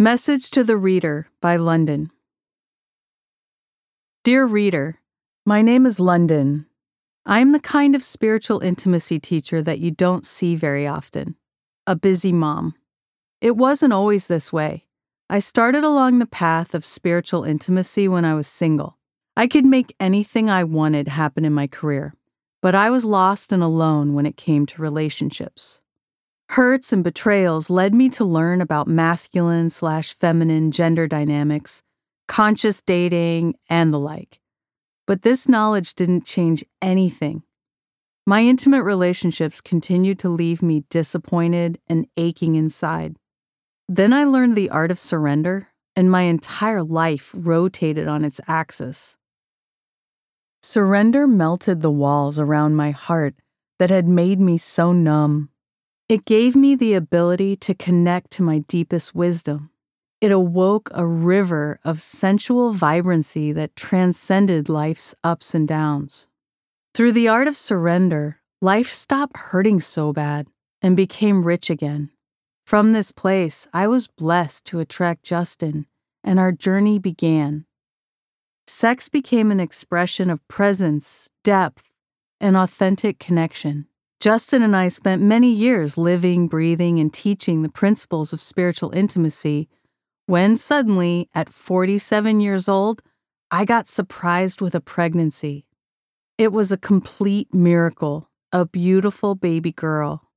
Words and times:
Message 0.00 0.48
to 0.52 0.64
the 0.64 0.78
Reader 0.78 1.28
by 1.42 1.56
Londin. 1.56 2.10
Dear 4.24 4.46
Reader, 4.46 4.98
my 5.44 5.60
name 5.60 5.84
is 5.84 6.00
Londin. 6.00 6.64
I 7.26 7.40
am 7.40 7.52
the 7.52 7.60
kind 7.60 7.94
of 7.94 8.02
spiritual 8.02 8.60
intimacy 8.60 9.20
teacher 9.20 9.60
that 9.60 9.78
you 9.78 9.90
don't 9.90 10.26
see 10.26 10.56
very 10.56 10.86
often. 10.86 11.36
A 11.86 11.96
busy 11.96 12.32
mom. 12.32 12.76
It 13.42 13.58
wasn't 13.58 13.92
always 13.92 14.26
this 14.26 14.50
way. 14.50 14.86
I 15.28 15.38
started 15.38 15.84
along 15.84 16.18
the 16.18 16.24
path 16.24 16.74
of 16.74 16.82
spiritual 16.82 17.44
intimacy 17.44 18.08
when 18.08 18.24
I 18.24 18.32
was 18.32 18.46
single. 18.46 18.96
I 19.36 19.46
could 19.46 19.66
make 19.66 19.94
anything 20.00 20.48
I 20.48 20.64
wanted 20.64 21.08
happen 21.08 21.44
in 21.44 21.52
my 21.52 21.66
career, 21.66 22.14
but 22.62 22.74
I 22.74 22.88
was 22.88 23.04
lost 23.04 23.52
and 23.52 23.62
alone 23.62 24.14
when 24.14 24.24
it 24.24 24.38
came 24.38 24.64
to 24.64 24.80
relationships. 24.80 25.82
Hurts 26.54 26.92
and 26.92 27.04
betrayals 27.04 27.70
led 27.70 27.94
me 27.94 28.08
to 28.08 28.24
learn 28.24 28.60
about 28.60 28.88
masculine 28.88 29.70
slash 29.70 30.12
feminine 30.12 30.72
gender 30.72 31.06
dynamics, 31.06 31.84
conscious 32.26 32.82
dating, 32.82 33.54
and 33.68 33.94
the 33.94 34.00
like. 34.00 34.40
But 35.06 35.22
this 35.22 35.48
knowledge 35.48 35.94
didn't 35.94 36.24
change 36.24 36.64
anything. 36.82 37.44
My 38.26 38.42
intimate 38.42 38.82
relationships 38.82 39.60
continued 39.60 40.18
to 40.18 40.28
leave 40.28 40.60
me 40.60 40.82
disappointed 40.90 41.78
and 41.86 42.08
aching 42.16 42.56
inside. 42.56 43.14
Then 43.88 44.12
I 44.12 44.24
learned 44.24 44.56
the 44.56 44.70
art 44.70 44.90
of 44.90 44.98
surrender, 44.98 45.68
and 45.94 46.10
my 46.10 46.22
entire 46.22 46.82
life 46.82 47.30
rotated 47.32 48.08
on 48.08 48.24
its 48.24 48.40
axis. 48.48 49.16
Surrender 50.64 51.28
melted 51.28 51.80
the 51.80 51.92
walls 51.92 52.40
around 52.40 52.74
my 52.74 52.90
heart 52.90 53.36
that 53.78 53.90
had 53.90 54.08
made 54.08 54.40
me 54.40 54.58
so 54.58 54.92
numb. 54.92 55.49
It 56.10 56.24
gave 56.24 56.56
me 56.56 56.74
the 56.74 56.94
ability 56.94 57.54
to 57.58 57.72
connect 57.72 58.32
to 58.32 58.42
my 58.42 58.58
deepest 58.66 59.14
wisdom. 59.14 59.70
It 60.20 60.32
awoke 60.32 60.90
a 60.92 61.06
river 61.06 61.78
of 61.84 62.02
sensual 62.02 62.72
vibrancy 62.72 63.52
that 63.52 63.76
transcended 63.76 64.68
life's 64.68 65.14
ups 65.22 65.54
and 65.54 65.68
downs. 65.68 66.26
Through 66.94 67.12
the 67.12 67.28
art 67.28 67.46
of 67.46 67.54
surrender, 67.54 68.40
life 68.60 68.88
stopped 68.88 69.36
hurting 69.36 69.82
so 69.82 70.12
bad 70.12 70.48
and 70.82 70.96
became 70.96 71.46
rich 71.46 71.70
again. 71.70 72.10
From 72.66 72.92
this 72.92 73.12
place, 73.12 73.68
I 73.72 73.86
was 73.86 74.08
blessed 74.08 74.64
to 74.64 74.80
attract 74.80 75.22
Justin, 75.22 75.86
and 76.24 76.40
our 76.40 76.50
journey 76.50 76.98
began. 76.98 77.66
Sex 78.66 79.08
became 79.08 79.52
an 79.52 79.60
expression 79.60 80.28
of 80.28 80.48
presence, 80.48 81.30
depth, 81.44 81.88
and 82.40 82.56
authentic 82.56 83.20
connection. 83.20 83.86
Justin 84.20 84.62
and 84.62 84.76
I 84.76 84.88
spent 84.88 85.22
many 85.22 85.50
years 85.50 85.96
living, 85.96 86.46
breathing, 86.46 87.00
and 87.00 87.12
teaching 87.12 87.62
the 87.62 87.70
principles 87.70 88.34
of 88.34 88.40
spiritual 88.42 88.90
intimacy 88.90 89.66
when 90.26 90.58
suddenly, 90.58 91.28
at 91.34 91.48
47 91.48 92.40
years 92.40 92.68
old, 92.68 93.02
I 93.50 93.64
got 93.64 93.88
surprised 93.88 94.60
with 94.60 94.74
a 94.74 94.80
pregnancy. 94.80 95.66
It 96.38 96.52
was 96.52 96.70
a 96.70 96.76
complete 96.76 97.52
miracle, 97.54 98.28
a 98.52 98.66
beautiful 98.66 99.34
baby 99.34 99.72
girl. 99.72 100.28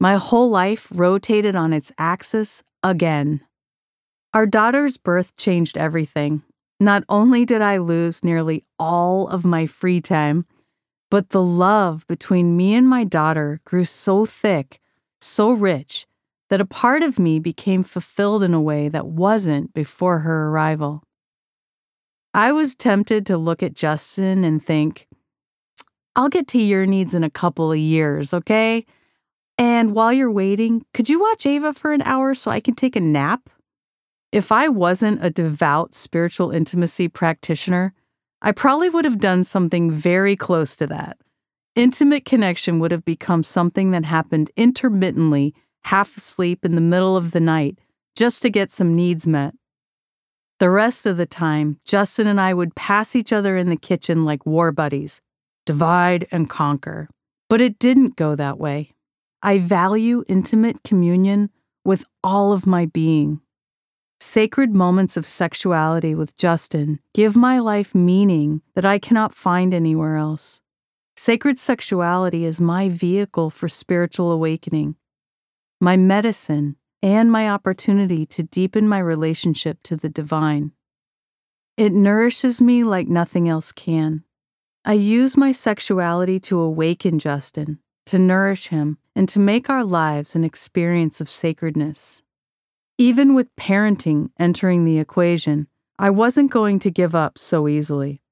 My 0.00 0.16
whole 0.16 0.50
life 0.50 0.88
rotated 0.90 1.54
on 1.54 1.74
its 1.74 1.92
axis 1.98 2.62
again. 2.82 3.42
Our 4.34 4.46
daughter's 4.46 4.96
birth 4.96 5.36
changed 5.36 5.76
everything. 5.76 6.42
Not 6.80 7.04
only 7.08 7.44
did 7.44 7.62
I 7.62 7.76
lose 7.76 8.24
nearly 8.24 8.64
all 8.78 9.28
of 9.28 9.44
my 9.44 9.66
free 9.66 10.00
time, 10.00 10.46
but 11.10 11.30
the 11.30 11.42
love 11.42 12.06
between 12.06 12.56
me 12.56 12.74
and 12.74 12.88
my 12.88 13.04
daughter 13.04 13.60
grew 13.64 13.84
so 13.84 14.26
thick, 14.26 14.80
so 15.20 15.52
rich, 15.52 16.06
that 16.50 16.60
a 16.60 16.66
part 16.66 17.02
of 17.02 17.18
me 17.18 17.38
became 17.38 17.82
fulfilled 17.82 18.42
in 18.42 18.54
a 18.54 18.60
way 18.60 18.88
that 18.88 19.06
wasn't 19.06 19.72
before 19.74 20.20
her 20.20 20.48
arrival. 20.48 21.02
I 22.34 22.52
was 22.52 22.74
tempted 22.74 23.24
to 23.26 23.38
look 23.38 23.62
at 23.62 23.74
Justin 23.74 24.44
and 24.44 24.62
think, 24.62 25.06
I'll 26.14 26.28
get 26.28 26.46
to 26.48 26.58
your 26.60 26.86
needs 26.86 27.14
in 27.14 27.24
a 27.24 27.30
couple 27.30 27.72
of 27.72 27.78
years, 27.78 28.34
okay? 28.34 28.84
And 29.58 29.94
while 29.94 30.12
you're 30.12 30.30
waiting, 30.30 30.84
could 30.92 31.08
you 31.08 31.20
watch 31.20 31.46
Ava 31.46 31.72
for 31.72 31.92
an 31.92 32.02
hour 32.02 32.34
so 32.34 32.50
I 32.50 32.60
can 32.60 32.74
take 32.74 32.96
a 32.96 33.00
nap? 33.00 33.48
If 34.32 34.52
I 34.52 34.68
wasn't 34.68 35.24
a 35.24 35.30
devout 35.30 35.94
spiritual 35.94 36.50
intimacy 36.50 37.08
practitioner, 37.08 37.94
I 38.42 38.52
probably 38.52 38.88
would 38.88 39.04
have 39.04 39.18
done 39.18 39.44
something 39.44 39.90
very 39.90 40.36
close 40.36 40.76
to 40.76 40.86
that. 40.88 41.18
Intimate 41.74 42.24
connection 42.24 42.78
would 42.78 42.90
have 42.90 43.04
become 43.04 43.42
something 43.42 43.90
that 43.90 44.04
happened 44.04 44.50
intermittently, 44.56 45.54
half 45.84 46.16
asleep 46.16 46.64
in 46.64 46.74
the 46.74 46.80
middle 46.80 47.16
of 47.16 47.32
the 47.32 47.40
night, 47.40 47.78
just 48.16 48.42
to 48.42 48.50
get 48.50 48.70
some 48.70 48.96
needs 48.96 49.26
met. 49.26 49.54
The 50.58 50.70
rest 50.70 51.04
of 51.04 51.18
the 51.18 51.26
time, 51.26 51.80
Justin 51.84 52.26
and 52.26 52.40
I 52.40 52.54
would 52.54 52.74
pass 52.74 53.14
each 53.14 53.30
other 53.32 53.58
in 53.58 53.68
the 53.68 53.76
kitchen 53.76 54.24
like 54.24 54.46
war 54.46 54.72
buddies, 54.72 55.20
divide 55.66 56.26
and 56.30 56.48
conquer. 56.48 57.10
But 57.50 57.60
it 57.60 57.78
didn't 57.78 58.16
go 58.16 58.34
that 58.34 58.58
way. 58.58 58.92
I 59.42 59.58
value 59.58 60.24
intimate 60.28 60.82
communion 60.82 61.50
with 61.84 62.04
all 62.24 62.52
of 62.52 62.66
my 62.66 62.86
being. 62.86 63.40
Sacred 64.18 64.74
moments 64.74 65.18
of 65.18 65.26
sexuality 65.26 66.14
with 66.14 66.36
Justin 66.38 67.00
give 67.12 67.36
my 67.36 67.58
life 67.58 67.94
meaning 67.94 68.62
that 68.74 68.84
I 68.84 68.98
cannot 68.98 69.34
find 69.34 69.74
anywhere 69.74 70.16
else. 70.16 70.62
Sacred 71.16 71.58
sexuality 71.58 72.46
is 72.46 72.60
my 72.60 72.88
vehicle 72.88 73.50
for 73.50 73.68
spiritual 73.68 74.32
awakening, 74.32 74.96
my 75.80 75.96
medicine, 75.96 76.76
and 77.02 77.30
my 77.30 77.48
opportunity 77.48 78.24
to 78.26 78.42
deepen 78.42 78.88
my 78.88 78.98
relationship 78.98 79.82
to 79.82 79.96
the 79.96 80.08
divine. 80.08 80.72
It 81.76 81.92
nourishes 81.92 82.60
me 82.60 82.84
like 82.84 83.08
nothing 83.08 83.50
else 83.50 83.70
can. 83.70 84.24
I 84.84 84.94
use 84.94 85.36
my 85.36 85.52
sexuality 85.52 86.40
to 86.40 86.58
awaken 86.58 87.18
Justin, 87.18 87.80
to 88.06 88.18
nourish 88.18 88.68
him, 88.68 88.96
and 89.14 89.28
to 89.28 89.38
make 89.38 89.68
our 89.68 89.84
lives 89.84 90.34
an 90.34 90.44
experience 90.44 91.20
of 91.20 91.28
sacredness. 91.28 92.22
Even 92.98 93.34
with 93.34 93.54
parenting 93.56 94.30
entering 94.38 94.86
the 94.86 94.98
equation, 94.98 95.66
I 95.98 96.08
wasn't 96.08 96.50
going 96.50 96.78
to 96.78 96.90
give 96.90 97.14
up 97.14 97.36
so 97.36 97.68
easily. 97.68 98.22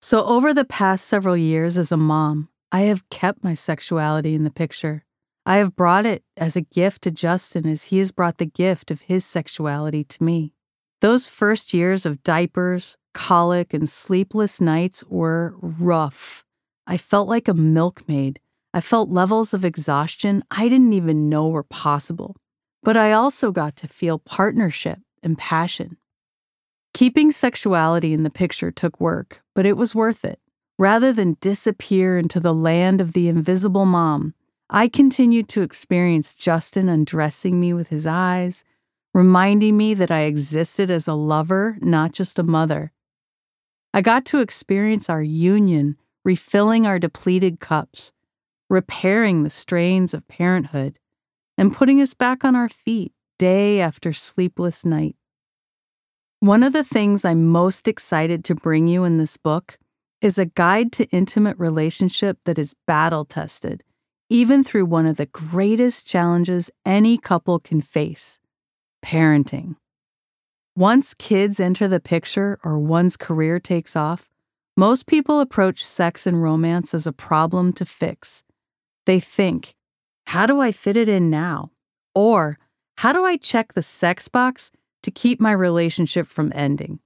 So, 0.00 0.24
over 0.24 0.54
the 0.54 0.64
past 0.64 1.06
several 1.06 1.36
years 1.36 1.76
as 1.76 1.92
a 1.92 1.98
mom, 1.98 2.48
I 2.72 2.82
have 2.82 3.10
kept 3.10 3.44
my 3.44 3.52
sexuality 3.52 4.34
in 4.34 4.44
the 4.44 4.50
picture. 4.50 5.04
I 5.44 5.56
have 5.56 5.76
brought 5.76 6.06
it 6.06 6.24
as 6.38 6.56
a 6.56 6.62
gift 6.62 7.02
to 7.02 7.10
Justin 7.10 7.68
as 7.68 7.84
he 7.84 7.98
has 7.98 8.10
brought 8.10 8.38
the 8.38 8.46
gift 8.46 8.90
of 8.90 9.02
his 9.02 9.26
sexuality 9.26 10.04
to 10.04 10.24
me. 10.24 10.54
Those 11.02 11.28
first 11.28 11.74
years 11.74 12.06
of 12.06 12.22
diapers, 12.22 12.96
colic, 13.12 13.74
and 13.74 13.86
sleepless 13.86 14.58
nights 14.58 15.04
were 15.04 15.54
rough. 15.60 16.46
I 16.86 16.96
felt 16.96 17.28
like 17.28 17.46
a 17.46 17.52
milkmaid. 17.52 18.40
I 18.72 18.80
felt 18.80 19.10
levels 19.10 19.52
of 19.52 19.66
exhaustion 19.66 20.44
I 20.50 20.70
didn't 20.70 20.94
even 20.94 21.28
know 21.28 21.48
were 21.48 21.62
possible 21.62 22.36
but 22.82 22.96
I 22.96 23.12
also 23.12 23.50
got 23.50 23.76
to 23.76 23.88
feel 23.88 24.18
partnership 24.18 25.00
and 25.22 25.36
passion. 25.36 25.96
Keeping 26.94 27.30
sexuality 27.30 28.12
in 28.12 28.22
the 28.22 28.30
picture 28.30 28.70
took 28.70 29.00
work, 29.00 29.42
but 29.54 29.66
it 29.66 29.76
was 29.76 29.94
worth 29.94 30.24
it. 30.24 30.40
Rather 30.78 31.12
than 31.12 31.36
disappear 31.40 32.18
into 32.18 32.38
the 32.40 32.54
land 32.54 33.00
of 33.00 33.12
the 33.12 33.28
invisible 33.28 33.84
mom, 33.84 34.34
I 34.70 34.88
continued 34.88 35.48
to 35.50 35.62
experience 35.62 36.34
Justin 36.34 36.88
undressing 36.88 37.58
me 37.58 37.72
with 37.72 37.88
his 37.88 38.06
eyes, 38.06 38.64
reminding 39.14 39.76
me 39.76 39.94
that 39.94 40.10
I 40.10 40.22
existed 40.22 40.90
as 40.90 41.08
a 41.08 41.14
lover, 41.14 41.78
not 41.80 42.12
just 42.12 42.38
a 42.38 42.42
mother. 42.42 42.92
I 43.92 44.02
got 44.02 44.24
to 44.26 44.40
experience 44.40 45.08
our 45.08 45.22
union, 45.22 45.96
refilling 46.24 46.86
our 46.86 46.98
depleted 46.98 47.58
cups, 47.58 48.12
repairing 48.68 49.42
the 49.42 49.50
strains 49.50 50.12
of 50.12 50.28
parenthood, 50.28 50.98
and 51.58 51.74
putting 51.74 52.00
us 52.00 52.14
back 52.14 52.44
on 52.44 52.56
our 52.56 52.68
feet 52.68 53.12
day 53.38 53.80
after 53.80 54.12
sleepless 54.12 54.84
night. 54.84 55.16
One 56.40 56.62
of 56.62 56.72
the 56.72 56.84
things 56.84 57.24
I'm 57.24 57.48
most 57.48 57.88
excited 57.88 58.44
to 58.44 58.54
bring 58.54 58.86
you 58.86 59.02
in 59.02 59.18
this 59.18 59.36
book 59.36 59.76
is 60.22 60.38
a 60.38 60.46
guide 60.46 60.92
to 60.92 61.06
intimate 61.06 61.58
relationship 61.58 62.38
that 62.44 62.58
is 62.58 62.74
battle 62.86 63.24
tested, 63.24 63.82
even 64.30 64.62
through 64.62 64.86
one 64.86 65.06
of 65.06 65.16
the 65.16 65.26
greatest 65.26 66.06
challenges 66.06 66.70
any 66.86 67.18
couple 67.18 67.58
can 67.58 67.80
face 67.80 68.40
parenting. 69.04 69.76
Once 70.76 71.14
kids 71.14 71.58
enter 71.58 71.88
the 71.88 72.00
picture 72.00 72.58
or 72.62 72.78
one's 72.78 73.16
career 73.16 73.58
takes 73.58 73.96
off, 73.96 74.28
most 74.76 75.06
people 75.06 75.40
approach 75.40 75.84
sex 75.84 76.24
and 76.26 76.40
romance 76.42 76.94
as 76.94 77.06
a 77.06 77.12
problem 77.12 77.72
to 77.72 77.84
fix. 77.84 78.44
They 79.06 79.18
think, 79.18 79.74
how 80.28 80.44
do 80.44 80.60
I 80.60 80.72
fit 80.72 80.94
it 80.98 81.08
in 81.08 81.30
now? 81.30 81.70
Or 82.14 82.58
how 82.98 83.14
do 83.14 83.24
I 83.24 83.38
check 83.38 83.72
the 83.72 83.82
sex 83.82 84.28
box 84.28 84.70
to 85.02 85.10
keep 85.10 85.40
my 85.40 85.52
relationship 85.52 86.26
from 86.26 86.52
ending? 86.54 87.00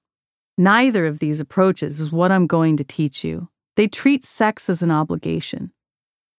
Neither 0.58 1.06
of 1.06 1.20
these 1.20 1.38
approaches 1.38 2.00
is 2.00 2.10
what 2.10 2.32
I'm 2.32 2.48
going 2.48 2.76
to 2.78 2.84
teach 2.84 3.22
you. 3.22 3.48
They 3.76 3.86
treat 3.86 4.24
sex 4.24 4.68
as 4.68 4.82
an 4.82 4.90
obligation. 4.90 5.70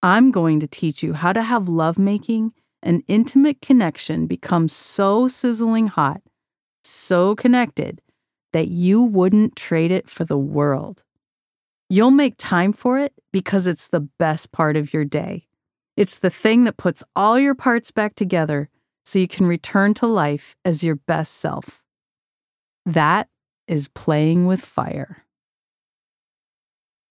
I'm 0.01 0.29
going 0.29 0.59
to 0.59 0.67
teach 0.67 1.01
you 1.01 1.13
how 1.13 1.31
to 1.31 1.41
have 1.41 1.69
lovemaking 1.69 2.51
and 2.81 3.01
intimate 3.07 3.61
connection 3.61 4.27
become 4.27 4.67
so 4.67 5.29
sizzling 5.29 5.87
hot 5.87 6.21
so 6.83 7.33
connected 7.33 8.01
that 8.51 8.67
you 8.67 9.01
wouldn't 9.01 9.55
trade 9.55 9.91
it 9.91 10.09
for 10.09 10.25
the 10.25 10.37
world. 10.37 11.05
You'll 11.89 12.11
make 12.11 12.35
time 12.37 12.73
for 12.73 12.99
it 12.99 13.13
because 13.31 13.67
it's 13.67 13.87
the 13.87 14.01
best 14.01 14.51
part 14.51 14.75
of 14.75 14.93
your 14.93 15.05
day. 15.05 15.47
It's 15.95 16.17
the 16.17 16.29
thing 16.29 16.63
that 16.63 16.77
puts 16.77 17.03
all 17.15 17.37
your 17.37 17.53
parts 17.53 17.91
back 17.91 18.15
together 18.15 18.69
so 19.05 19.19
you 19.19 19.27
can 19.27 19.45
return 19.45 19.93
to 19.95 20.07
life 20.07 20.55
as 20.65 20.83
your 20.83 20.95
best 20.95 21.33
self. 21.35 21.83
That 22.85 23.27
is 23.67 23.87
playing 23.89 24.45
with 24.47 24.61
fire. 24.61 25.22